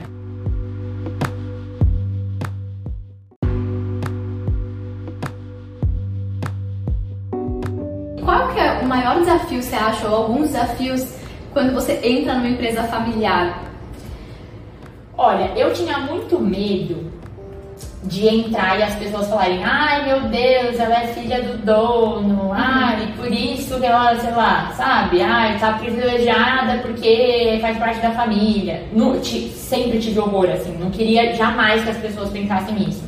[8.24, 11.14] Qual que é o maior desafio, você acha, ou alguns desafios,
[11.52, 13.67] quando você entra numa empresa familiar?
[15.18, 17.12] Olha, eu tinha muito medo
[18.04, 23.12] de entrar e as pessoas falarem, ai meu Deus, ela é filha do dono, ai,
[23.18, 28.84] por isso que ela, sei lá, sabe, ai, tá privilegiada porque faz parte da família.
[28.94, 33.04] No, sempre tive horror, assim, não queria jamais que as pessoas pensassem nisso.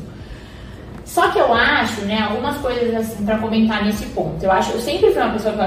[1.06, 4.44] Só que eu acho, né, algumas coisas assim para comentar nesse ponto.
[4.44, 5.66] Eu acho, eu sempre fui uma pessoa que eu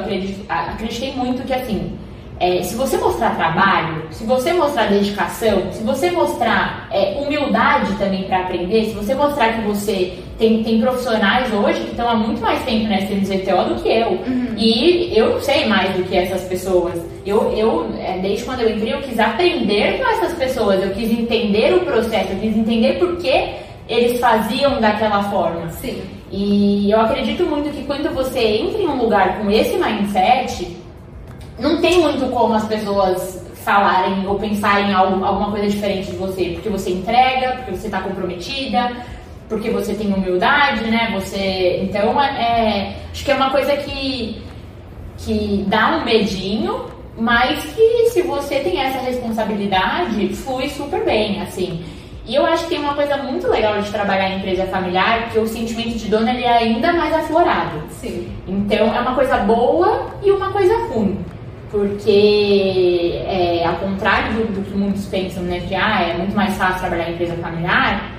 [0.48, 1.96] acreditei muito que assim,
[2.42, 8.24] é, se você mostrar trabalho, se você mostrar dedicação, se você mostrar é, humildade também
[8.24, 12.42] para aprender, se você mostrar que você tem, tem profissionais hoje que estão há muito
[12.42, 14.09] mais tempo na SMZTO do que eu.
[14.09, 14.55] Uhum.
[14.57, 17.00] E eu sei mais do que essas pessoas.
[17.24, 21.12] Eu, eu é, desde quando eu entrei, eu quis aprender com essas pessoas, eu quis
[21.12, 23.50] entender o processo, eu quis entender por que
[23.88, 25.68] eles faziam daquela forma.
[25.68, 26.02] Sim.
[26.28, 30.82] E eu acredito muito que quando você entra em um lugar com esse mindset,
[31.62, 36.51] não tem muito como as pessoas falarem ou pensarem algo, alguma coisa diferente de você,
[36.55, 38.90] porque você entrega, porque você está comprometida,
[39.48, 41.11] porque você tem humildade, né?
[41.14, 44.42] Você, então, é, é, acho que é uma coisa que
[45.18, 51.85] que dá um medinho, mas que se você tem essa responsabilidade, flui super bem, assim.
[52.27, 55.38] E eu acho que tem uma coisa muito legal de trabalhar em empresa familiar, que
[55.38, 57.83] o sentimento de dono ele é ainda mais aflorado.
[57.90, 58.29] Sim.
[58.48, 61.25] Então é uma coisa boa e uma coisa ruim
[61.72, 66.54] porque é, ao contrário do, do, que muitos pensam, né, que ah, é muito mais
[66.58, 68.12] fácil trabalhar em empresa familiar,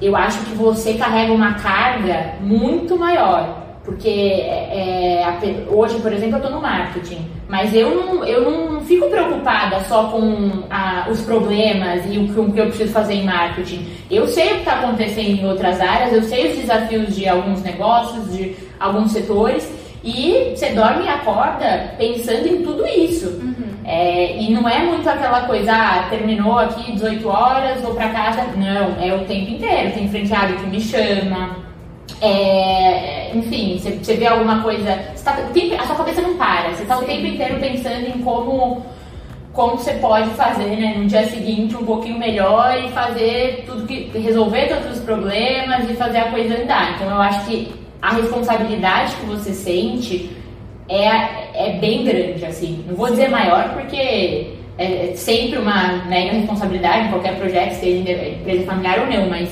[0.00, 3.62] eu acho que você carrega uma carga muito maior.
[3.84, 8.80] Porque é, é hoje, por exemplo, eu estou no marketing, mas eu não, eu não
[8.80, 13.24] fico preocupada só com a, os problemas e o, o que eu preciso fazer em
[13.24, 13.86] marketing.
[14.10, 17.60] Eu sei o que está acontecendo em outras áreas, eu sei os desafios de alguns
[17.62, 19.70] negócios, de alguns setores,
[20.04, 23.26] e você dorme e acorda pensando em tudo isso.
[23.26, 23.54] Uhum.
[23.86, 28.42] É, e não é muito aquela coisa, ah, terminou aqui 18 horas, vou pra casa.
[28.54, 29.92] Não, é o tempo inteiro.
[29.92, 31.56] Tem franqueado que me chama.
[32.20, 34.94] É, enfim, você, você vê alguma coisa.
[35.24, 35.38] Tá,
[35.78, 36.70] a sua cabeça não para.
[36.70, 38.84] Você está o tempo inteiro pensando em como
[39.54, 44.10] como você pode fazer né, no dia seguinte um pouquinho melhor e fazer tudo que.
[44.18, 46.94] resolver todos os problemas e fazer a coisa andar.
[46.94, 50.30] Então eu acho que a responsabilidade que você sente
[50.90, 51.08] é,
[51.54, 52.84] é bem grande, assim.
[52.86, 58.66] Não vou dizer maior porque é sempre uma mega responsabilidade em qualquer projeto, seja empresa
[58.66, 59.48] familiar ou não, mas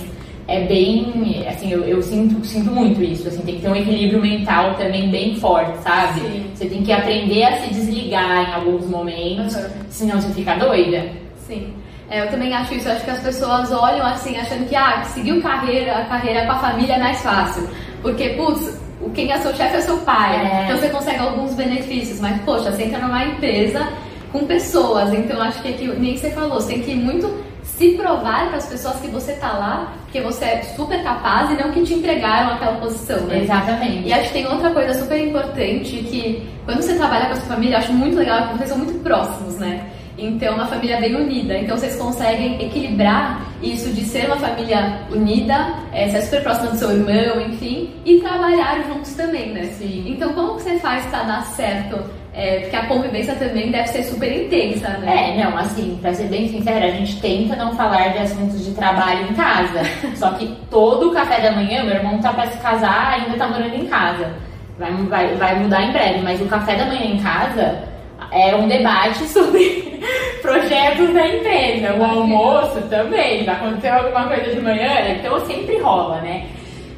[0.47, 4.21] é bem, assim, eu, eu, sinto, sinto muito isso, assim, tem que ter um equilíbrio
[4.21, 6.21] mental também bem forte, sabe?
[6.21, 6.45] Sim.
[6.55, 9.71] Você tem que aprender a se desligar em alguns momentos, uhum.
[9.89, 11.07] senão você fica doida.
[11.47, 11.73] Sim.
[12.13, 15.41] É, eu também acho isso, acho que as pessoas olham assim, achando que, ah, seguir
[15.41, 17.67] carreira, a carreira com a família é mais fácil.
[18.03, 18.79] Porque, putz,
[19.15, 20.65] quem é seu chefe é seu pai, é.
[20.65, 23.89] então você consegue alguns benefícios, mas, poxa, você entra numa empresa
[24.31, 27.93] com pessoas, então acho que, é que nem você falou, você tem que muito se
[27.93, 31.73] provar para as pessoas que você tá lá, que você é super capaz e não
[31.73, 33.41] que te entregaram aquela posição, né?
[33.43, 34.09] Exatamente.
[34.09, 37.47] E acho que tem outra coisa super importante que quando você trabalha com a sua
[37.47, 39.87] família, acho muito legal que vocês são muito próximos, né?
[40.27, 41.59] Então, uma família bem unida.
[41.59, 46.77] Então, vocês conseguem equilibrar isso de ser uma família unida, é, ser super próxima do
[46.77, 49.65] seu irmão, enfim, e trabalhar juntos também, né?
[49.79, 50.05] Sim.
[50.07, 51.99] Então, como que você faz para dar certo
[52.35, 55.35] é, porque a convivência também deve ser super intensa, né?
[55.35, 58.73] É, não, assim, pra ser bem sincera, a gente tenta não falar de assuntos de
[58.73, 59.83] trabalho em casa.
[60.17, 63.49] Só que todo o café da manhã, meu irmão tá pra se casar, ainda tá
[63.49, 64.31] morando em casa.
[64.79, 67.92] Vai, vai, vai mudar em breve, mas o café da manhã em casa
[68.33, 70.01] é um debate sobre
[70.41, 71.95] projetos da empresa.
[71.95, 76.47] O almoço também, vai acontecer alguma coisa de manhã, então sempre rola, né?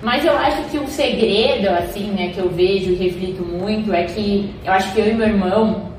[0.02, 4.04] Mas eu acho que o segredo, assim, né, que eu vejo e reflito muito é
[4.04, 5.90] que eu acho que eu e meu irmão,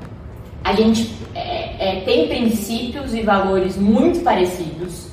[0.62, 5.10] a gente é, é, tem princípios e valores muito parecidos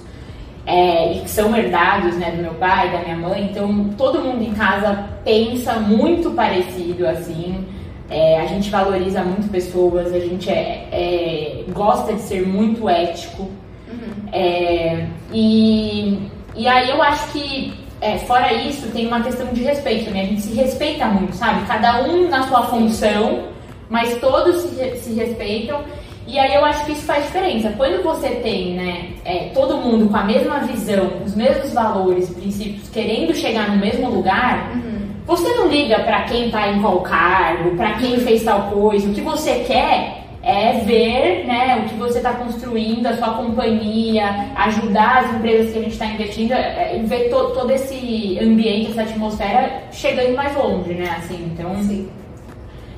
[0.66, 3.50] é, e que são herdados, né, do meu pai, da minha mãe.
[3.52, 7.66] Então, todo mundo em casa pensa muito parecido, assim.
[8.14, 13.50] É, a gente valoriza muito pessoas, a gente é, é, gosta de ser muito ético.
[13.90, 14.30] Uhum.
[14.32, 16.20] É, e,
[16.56, 20.22] e aí eu acho que é, fora isso, tem uma questão de respeito também.
[20.22, 21.66] A gente se respeita muito, sabe?
[21.66, 23.46] Cada um na sua função,
[23.90, 25.82] mas todos se, se respeitam.
[26.28, 27.74] E aí eu acho que isso faz diferença.
[27.76, 32.90] Quando você tem, né, é, todo mundo com a mesma visão, os mesmos valores, princípios,
[32.90, 34.93] querendo chegar no mesmo lugar, uhum.
[35.26, 39.10] Você não liga para quem tá em qual cargo, para quem fez tal coisa.
[39.10, 44.50] O que você quer é ver né, o que você está construindo, a sua companhia,
[44.58, 48.92] ajudar as empresas que a gente está investindo, é, é, ver to, todo esse ambiente,
[48.92, 51.16] essa atmosfera chegando mais longe, né?
[51.18, 52.10] Assim, então, Sim.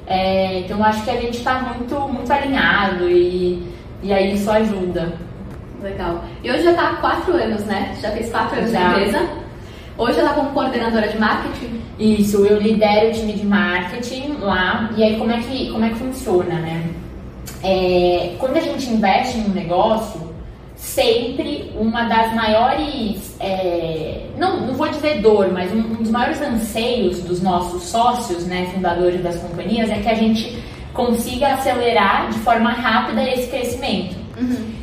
[0.08, 3.64] É, então acho que a gente está muito, muito alinhado e,
[4.02, 5.14] e aí isso ajuda.
[5.82, 6.24] Legal.
[6.44, 7.96] E hoje já está há quatro anos, né?
[8.02, 8.80] Já fez quatro anos já.
[8.80, 9.45] na empresa.
[9.98, 11.82] Hoje ela como coordenadora de marketing?
[11.98, 14.92] Isso, eu lidero o time de marketing lá.
[14.98, 16.94] E aí como é que, como é que funciona, né?
[17.66, 20.22] é, quando a gente investe em um negócio,
[20.76, 26.40] sempre uma das maiores, é, não, não vou dizer dor, mas um, um, dos maiores
[26.42, 32.38] anseios dos nossos sócios, né, fundadores das companhias, é que a gente consiga acelerar de
[32.40, 34.16] forma rápida esse crescimento.
[34.40, 34.75] Uhum.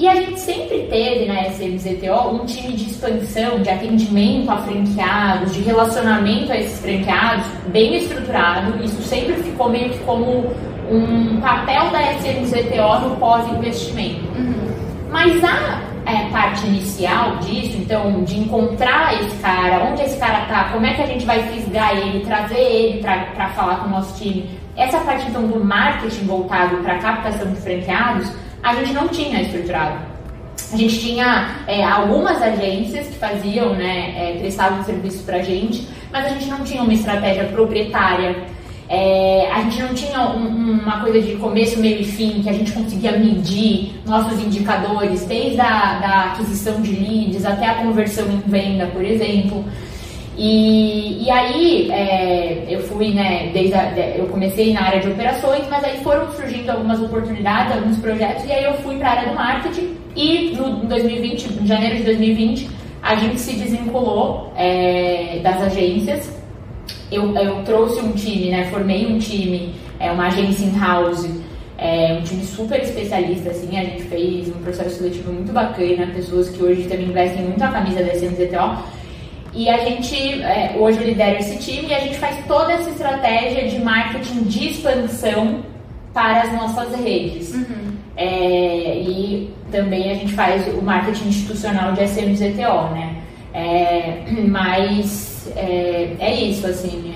[0.00, 5.52] E a gente sempre teve na SMZTO um time de expansão, de atendimento a franqueados,
[5.52, 8.82] de relacionamento a esses franqueados bem estruturado.
[8.82, 10.50] Isso sempre ficou meio que como
[10.90, 14.24] um papel da SMZTO no pós-investimento.
[14.38, 14.70] Uhum.
[15.10, 20.70] Mas a é, parte inicial disso, então, de encontrar esse cara, onde esse cara tá,
[20.72, 24.16] como é que a gente vai fisgar ele, trazer ele para falar com o nosso
[24.16, 29.42] time, essa parte então do marketing voltado para captação de franqueados, a gente não tinha
[29.42, 30.10] estruturado.
[30.72, 35.88] A gente tinha é, algumas agências que faziam, né, é, prestavam serviço para a gente,
[36.12, 38.36] mas a gente não tinha uma estratégia proprietária
[38.92, 42.52] é, a gente não tinha um, uma coisa de começo, meio e fim, que a
[42.52, 48.40] gente conseguia medir nossos indicadores, desde a da aquisição de leads até a conversão em
[48.50, 49.64] venda, por exemplo.
[50.36, 55.64] E, e aí é, eu fui, né, desde a, eu comecei na área de operações,
[55.68, 59.28] mas aí foram surgindo algumas oportunidades, alguns projetos, e aí eu fui para a área
[59.28, 62.70] do marketing e no 2020, em janeiro de 2020,
[63.02, 66.40] a gente se desvinculou é, das agências
[67.10, 68.66] eu, eu trouxe um time, né?
[68.70, 71.28] Formei um time, é, uma agência in-house,
[71.76, 76.50] é, um time super especialista, assim, a gente fez um processo seletivo muito bacana, pessoas
[76.50, 78.99] que hoje também vestem muito a camisa da SMZTO.
[79.52, 82.90] E a gente, é, hoje eu lidero esse time e a gente faz toda essa
[82.90, 85.64] estratégia de marketing de expansão
[86.12, 87.52] para as nossas redes.
[87.54, 87.94] Uhum.
[88.16, 93.16] É, e também a gente faz o marketing institucional de SMZTO, né?
[93.52, 97.09] É, mas é, é isso, assim.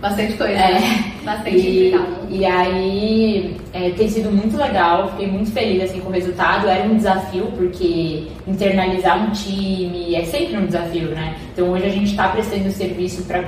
[0.00, 0.54] Bastante coisa.
[0.54, 0.80] É.
[1.24, 1.94] Bastante e,
[2.30, 6.68] e aí é, tem sido muito legal, fiquei muito feliz assim, com o resultado.
[6.68, 11.36] Era um desafio, porque internalizar um time é sempre um desafio, né?
[11.52, 13.42] Então hoje a gente está prestando serviço para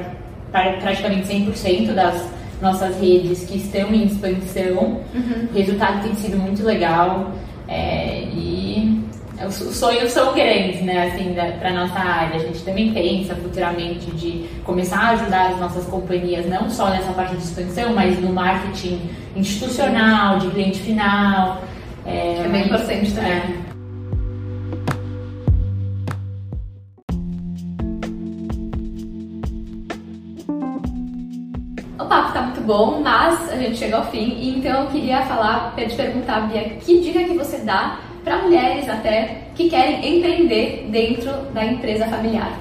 [0.81, 2.29] praticamente 100% das
[2.61, 5.01] nossas redes que estão em expansão.
[5.15, 5.49] Uhum.
[5.51, 7.33] O resultado tem sido muito legal
[7.67, 8.62] é, e
[9.47, 12.37] os sonhos são grandes, né, assim, para nossa área.
[12.37, 17.13] A gente também pensa futuramente de começar a ajudar as nossas companhias, não só nessa
[17.13, 21.63] parte de expansão, mas no marketing institucional, de cliente final.
[22.05, 23.33] É, é bem importante também.
[23.33, 23.63] É.
[31.99, 35.75] O papo tá muito bom, mas a gente chega ao fim, então eu queria falar,
[35.77, 41.33] te perguntar, Bia, que dica que você dá para mulheres até que querem empreender dentro
[41.53, 42.59] da empresa familiar?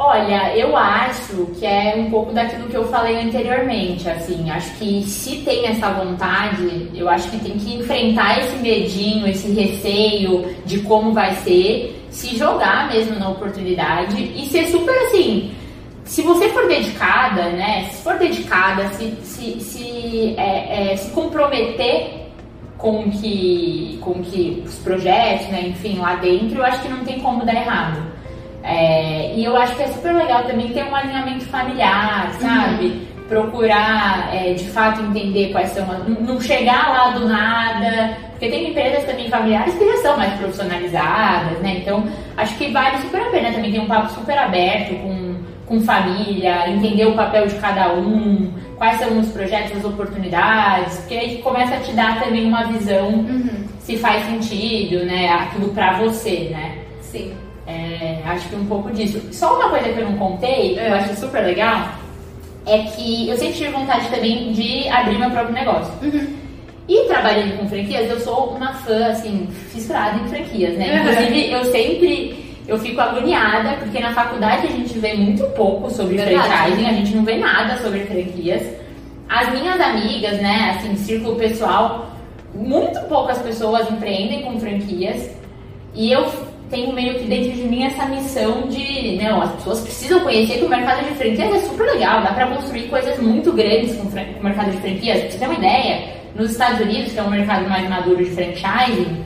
[0.00, 5.02] Olha, eu acho que é um pouco daquilo que eu falei anteriormente, assim, acho que
[5.02, 10.78] se tem essa vontade, eu acho que tem que enfrentar esse medinho, esse receio de
[10.82, 15.50] como vai ser, se jogar mesmo na oportunidade e ser super assim,
[16.04, 22.27] se você for dedicada, né, se for dedicada, se, se, se, é, é, se comprometer
[22.78, 27.18] com que, com que os projetos, né, enfim, lá dentro, eu acho que não tem
[27.18, 28.00] como dar errado.
[28.62, 32.86] É, e eu acho que é super legal também ter um alinhamento familiar, sabe?
[32.86, 33.08] Uhum.
[33.28, 36.08] Procurar, é, de fato, entender quais são as...
[36.08, 41.58] Não chegar lá do nada, porque tem empresas também familiares que já são mais profissionalizadas,
[41.58, 41.78] né?
[41.78, 42.04] Então,
[42.36, 45.34] acho que vale super a pena também ter um papo super aberto com,
[45.66, 51.14] com família, entender o papel de cada um, quais são os projetos, as oportunidades, porque
[51.14, 53.64] aí começa a te dar também uma visão uhum.
[53.80, 55.28] se faz sentido, né?
[55.28, 56.78] Aquilo pra você, né?
[57.02, 57.32] Sim.
[57.66, 59.20] É, acho que um pouco disso.
[59.32, 61.88] Só uma coisa que eu não contei, que eu acho super legal,
[62.64, 65.92] é que eu sempre tive vontade também de abrir meu próprio negócio.
[66.02, 66.36] Uhum.
[66.88, 71.00] E trabalhando com franquias, eu sou uma fã, assim, fissurada em franquias, né?
[71.00, 76.18] Inclusive, eu sempre eu fico agoniada, porque na faculdade a gente vê muito pouco sobre
[76.18, 76.48] Verdade.
[76.48, 78.62] franchising, a gente não vê nada sobre franquias.
[79.26, 82.10] As minhas amigas, né, assim, círculo pessoal,
[82.54, 85.30] muito poucas pessoas empreendem com franquias.
[85.94, 86.30] E eu
[86.68, 90.64] tenho meio que dentro de mim essa missão de, não, as pessoas precisam conhecer que
[90.66, 94.44] o mercado de franquias é super legal, dá para construir coisas muito grandes com, o
[94.44, 95.20] mercado de franquias.
[95.20, 98.30] Pra você ter uma ideia, nos Estados Unidos, que é o mercado mais maduro de
[98.30, 99.24] franchising,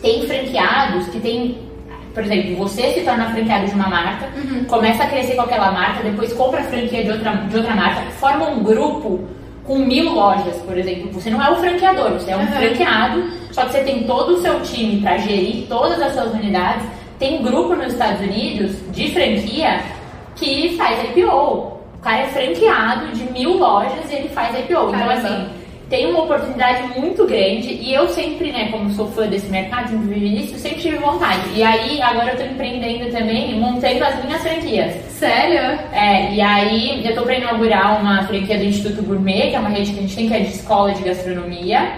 [0.00, 1.71] tem franqueados que tem
[2.14, 4.64] por exemplo, você se torna franqueado de uma marca, uhum.
[4.64, 8.02] começa a crescer com aquela marca, depois compra a franquia de outra, de outra marca,
[8.12, 9.20] forma um grupo
[9.64, 11.10] com mil lojas, por exemplo.
[11.12, 12.46] Você não é o franqueador, você é um uhum.
[12.48, 16.84] franqueado, só que você tem todo o seu time para gerir todas as suas unidades.
[17.18, 19.80] Tem um grupo nos Estados Unidos de franquia
[20.34, 21.30] que faz IPO.
[21.30, 24.72] O cara é franqueado de mil lojas e ele faz IPO.
[24.72, 25.14] Então, Caramba.
[25.14, 25.61] Então, assim
[25.92, 30.06] tem uma oportunidade muito grande e eu sempre, né, como sou fã desse mercado, sempre
[30.06, 31.50] vivi nisso, sempre tive vontade.
[31.54, 34.94] E aí, agora eu tô empreendendo também, montando as minhas franquias.
[35.10, 35.78] Sério?
[35.92, 39.68] É, e aí eu tô pra inaugurar uma franquia do Instituto Gourmet, que é uma
[39.68, 41.92] rede que a gente tem, que é de escola de gastronomia.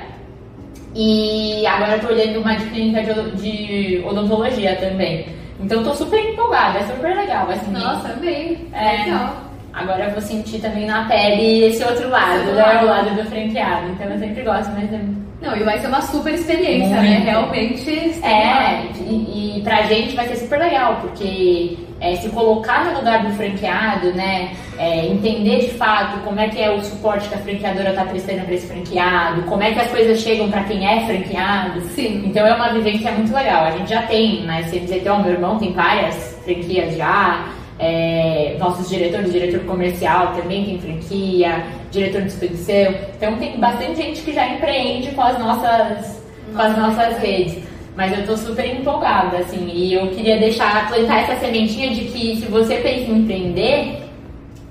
[0.92, 5.26] E agora eu tô olhando uma de clínica de, de odontologia também.
[5.60, 7.48] Então tô super empolgada, é super legal.
[7.48, 8.66] Assim, Nossa, bem.
[8.72, 9.53] É, legal.
[9.74, 12.82] Agora eu vou sentir também na pele esse outro lado, né?
[12.82, 13.90] O lado do franqueado.
[13.90, 15.00] Então eu sempre gosto, mas é...
[15.42, 17.08] Não, e vai ser uma super experiência, né?
[17.08, 17.24] Muito.
[17.24, 17.30] né?
[17.30, 18.24] Realmente.
[18.24, 23.24] É, e, e pra gente vai ser super legal, porque é, se colocar no lugar
[23.24, 24.52] do franqueado, né?
[24.78, 28.42] É, entender de fato como é que é o suporte que a franqueadora está prestando
[28.42, 31.80] para esse franqueado, como é que as coisas chegam para quem é franqueado.
[31.88, 32.22] Sim.
[32.26, 33.64] Então é uma vivência muito legal.
[33.64, 34.62] A gente já tem, né?
[34.64, 37.44] Se dizer, meu irmão tem várias franquias já.
[37.86, 42.94] É, nossos diretores, diretor comercial também tem franquia, diretor de expedição.
[43.14, 46.22] Então tem bastante gente que já empreende com as nossas,
[46.54, 47.62] com as nossas redes.
[47.94, 52.36] Mas eu tô super empolgada, assim, e eu queria deixar, plantar essa sementinha de que
[52.36, 54.02] se você pensa em empreender,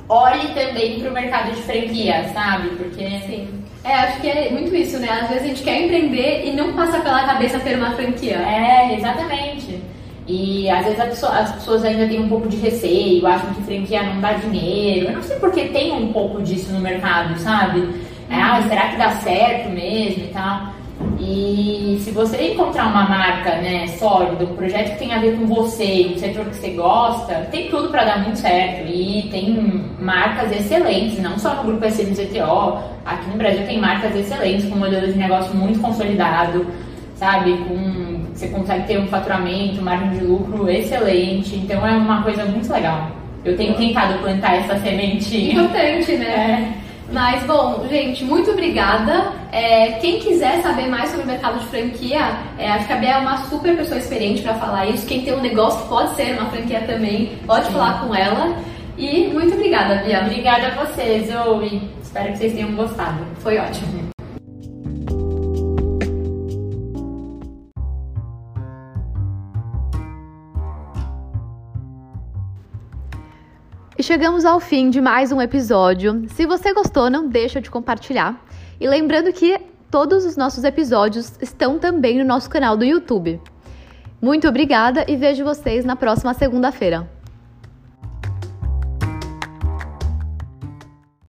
[0.10, 2.70] olhe também para o mercado de franquia, sabe?
[2.70, 3.48] Porque assim.
[3.86, 5.10] É, acho que é muito isso, né?
[5.10, 8.38] Às vezes a gente quer empreender e não passa pela cabeça ter uma franquia.
[8.38, 9.73] É, exatamente.
[10.28, 14.04] E às vezes pessoa, as pessoas ainda têm um pouco de receio, acham que franquia
[14.04, 15.08] não dá dinheiro.
[15.08, 17.90] Eu não sei porque tem um pouco disso no mercado, sabe?
[18.30, 20.74] É, ah, será que dá certo mesmo e tal?
[21.20, 25.46] E se você encontrar uma marca né, sólida, um projeto que tem a ver com
[25.46, 28.88] você, um setor que você gosta, tem tudo para dar muito certo.
[28.88, 29.54] E tem
[30.00, 34.80] marcas excelentes, não só no grupo SMZTO, aqui no Brasil tem marcas excelentes, com um
[34.80, 36.66] modelo de negócio muito consolidado,
[37.16, 37.58] sabe?
[37.68, 41.56] Com você consegue ter um faturamento, margem de lucro excelente.
[41.56, 43.12] Então é uma coisa muito legal.
[43.46, 45.54] Eu tenho tentado plantar essa sementinha.
[45.54, 46.76] Importante, né?
[46.80, 46.84] É.
[47.12, 49.34] Mas, bom, gente, muito obrigada.
[49.52, 53.10] É, quem quiser saber mais sobre o mercado de franquia, é, acho que a Bia
[53.10, 55.06] é uma super pessoa experiente para falar isso.
[55.06, 57.74] Quem tem um negócio pode ser uma franquia também, pode Sim.
[57.74, 58.56] falar com ela.
[58.98, 60.22] E muito obrigada, Bia.
[60.22, 61.82] Obrigada a vocês, Zoe.
[62.02, 63.26] Espero que vocês tenham gostado.
[63.42, 64.13] Foi ótimo.
[74.04, 76.26] Chegamos ao fim de mais um episódio.
[76.28, 78.46] Se você gostou, não deixa de compartilhar.
[78.78, 79.58] E lembrando que
[79.90, 83.40] todos os nossos episódios estão também no nosso canal do YouTube.
[84.22, 87.10] Muito obrigada e vejo vocês na próxima segunda-feira.